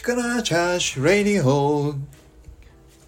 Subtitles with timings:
[0.00, 1.92] 力チャージレディオ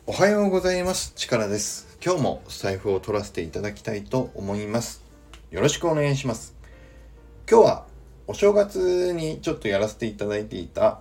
[0.06, 1.12] おはようございます。
[1.14, 1.96] 力です。
[2.04, 5.04] 今日もスタイフを取らせていただきたいと思います。
[5.52, 6.56] よろしくお願いします。
[7.48, 7.86] 今日は
[8.26, 11.00] お正月にちょっとやらせていただいていた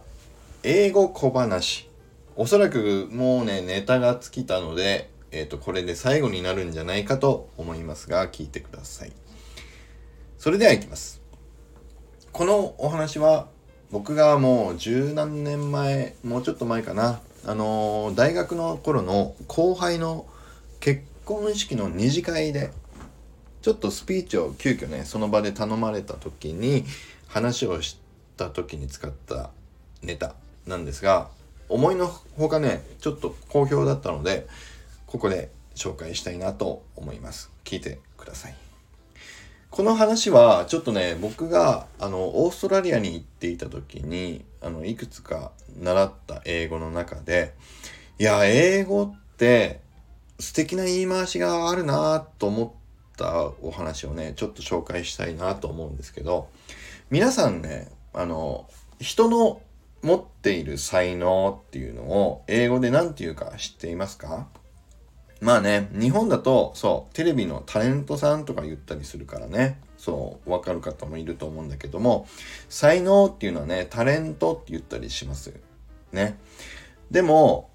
[0.61, 1.89] 英語小話。
[2.35, 9.11] おそらくもうねネタが尽きたのでえっ、ー、とこれで最後になるんじゃないかと思いますが聞いてください。
[10.37, 11.19] それではいきます。
[12.31, 13.47] このお話は
[13.91, 17.19] 僕がもう十何年前もうちょっと前かな。
[17.45, 20.25] あのー、大学の頃の後輩の
[20.79, 22.71] 結婚式の二次会で
[23.61, 26.85] ちょっとスピーチを急遽ねその場で頼まれた時に
[27.27, 27.97] 話をし
[28.35, 29.51] た時に使った
[30.03, 30.35] ネタ
[30.67, 31.29] なんですが
[31.69, 34.47] 思いのほかねちょっと好評だったので
[35.05, 37.49] ここで紹介したいなと思います。
[37.63, 38.68] 聞いてください。
[39.71, 47.53] この話はちょっとね僕があのオーストラリアに行っていた時にあのいくつか習った英語の中で
[48.17, 49.79] いや英語って
[50.39, 52.71] 素敵な言い回しがあるなと思っ
[53.15, 56.49] たお話をねちょっと紹介したいなと思うんですけど
[57.09, 58.67] 皆さんねあの
[58.99, 59.61] 人の
[60.01, 64.47] 持っている才能っていうのを英語で何て言うか知っていますか？
[65.41, 72.27] まあね、日本だと、そう、テレビのタレントさんとか言ったりするからね、そう、わかる方もいると思うんだけども、
[72.67, 75.53] 才能っていうのはね、タレントって言ったりします。
[76.11, 76.37] ね。
[77.09, 77.69] でも、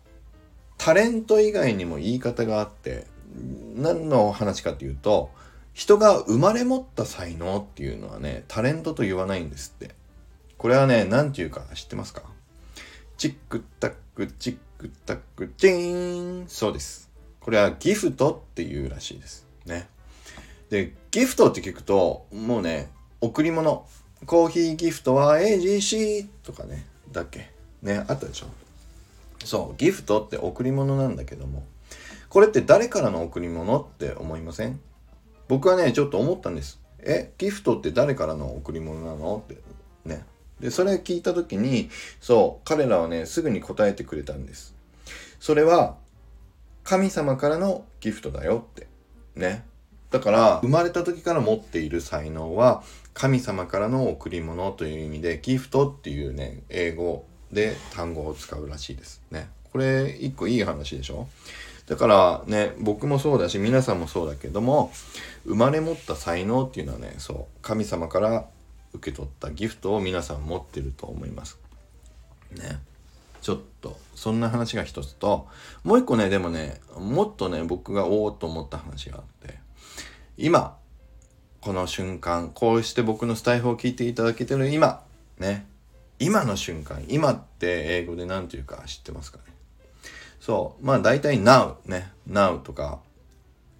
[0.76, 3.06] タレント以外にも言い方があって、
[3.74, 5.30] 何の話かっていうと、
[5.72, 9.94] 人が生まれ持った才能っていうのはね、タレントと言わないんですって。
[10.58, 12.22] これはね、何て言うか知ってますか？
[13.16, 17.10] チックタック、チックタック、チーンそうです。
[17.44, 19.46] これはギフトっていうらしいです。
[19.66, 19.86] ね。
[20.70, 22.88] で、ギフトって聞くと、もうね、
[23.20, 23.86] 贈り物。
[24.24, 27.50] コーヒーギフトは AGC とかね、だっけ？
[27.82, 28.46] ね、あったでしょ？
[29.44, 31.64] そう、ギフトって贈り物なんだけども、
[32.30, 34.80] これって誰からの贈り物って思いません？
[35.46, 36.80] 僕はね、ちょっと思ったんです。
[37.00, 39.44] え、ギフトって誰からの贈り物なの？
[39.44, 39.60] って
[40.06, 40.24] ね。
[40.60, 41.90] で、それ聞いた時に、
[42.22, 44.74] そう、彼らはね、すぐに答えてくれたんです。
[45.38, 45.98] それは、
[46.84, 48.86] 神様からのギフトだよって。
[49.34, 49.64] ね。
[50.10, 52.84] だから、生まれた時から持っている才能は、
[53.14, 59.48] 神様からの贈り物という意味で、ギフトっていうね、英語で単語を使うらしいですね。
[59.72, 61.26] これ、一個いい話でしょ？
[61.86, 64.92] だからね、僕もそうだし、皆さんもそうだけども、
[65.44, 68.46] 生まれ持った才能っていうのはね、そう、神様から
[68.92, 71.58] 受け取ったギフトを皆さん持ってると思います。
[72.52, 72.78] ね。
[73.44, 75.48] ちょっとそんな話が一つと
[75.82, 79.58] もう一個ねでもねもっとね僕がおおと思った話があって
[80.38, 80.78] 今
[81.60, 85.02] この瞬間こうして僕のスタイフを聞いていただけてる今
[85.38, 85.66] ね
[86.18, 89.44] 今の瞬間今って英語で何て言うか知ってますかね？
[90.40, 93.00] そうまあ大体 now ね now とか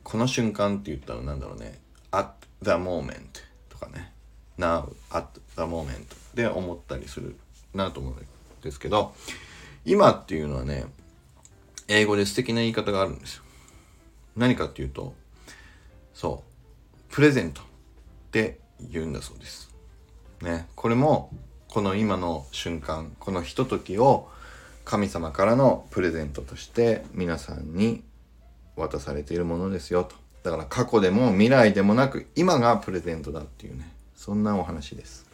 [0.02, 1.80] この瞬間って言ったら何だろうね
[2.12, 3.22] at the moment
[3.70, 4.12] とかね
[4.58, 6.04] now at the moment
[6.34, 7.34] で思ったりする
[7.72, 8.16] なと思うん
[8.60, 9.14] ですけど
[9.84, 10.86] 今っていうのはね、
[11.88, 13.42] 英語で素敵な言い方があるんですよ。
[14.36, 15.14] 何かっていうと、
[16.14, 16.42] そ
[17.10, 17.64] う、プレゼントっ
[18.30, 19.70] て言うんだそうです。
[20.40, 21.30] ね、これも、
[21.68, 24.28] この今の瞬間、このひとときを
[24.84, 28.02] 神様からのプレゼントとして皆さんに
[28.76, 30.16] 渡されているものですよと。
[30.42, 35.26] だから過去でも未来でもなく今がプレゼントだっていうね、そんなお話です。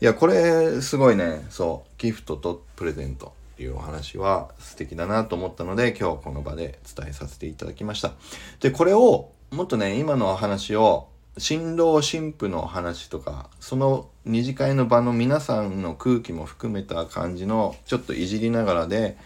[0.00, 3.32] いや、これすごいね、そう、ギフトとプレゼント。
[3.54, 8.12] っていうお話は素敵だなと思ったので今日この場で伝えさせていただきました。
[8.60, 19.16] で、これをもっとね、今のお話を新郎新婦の話とかその二次会の場の皆さんの空気も含めた感じのちょっといじりながらで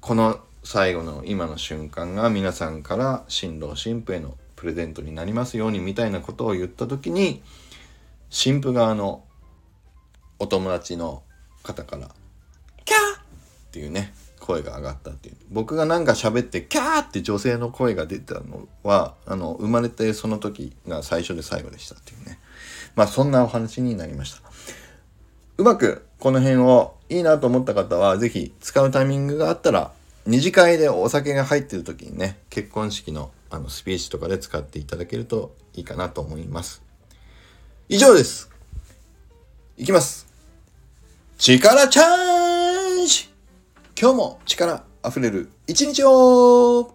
[0.00, 7.42] この最後の今の瞬間が皆さんから新郎新婦へのプレゼントになりますようにみたいなことを言った時に
[8.30, 9.24] 新婦側の
[10.38, 11.24] お友達の
[11.64, 12.08] 方から
[13.72, 22.38] っていうね声が上がったっていう僕がなんか喋ってキャーって女性の声が出たのはあの生まれてその時が最初で最後でしたっていうね。
[22.94, 24.42] まあそんなお話になりました。
[25.56, 29.92] うまくこの辺をいいなと思った方は是非使うタイミングがあったら
[30.26, 36.82] 二次会でお酒が入ってる時にね結婚式のあのスピーチとかで使っていただけるといいかなと思います。
[37.88, 38.50] 以上です。
[39.78, 40.26] いきます。
[41.38, 43.31] 力チャージ
[44.02, 46.92] 今日も力あふれる一日を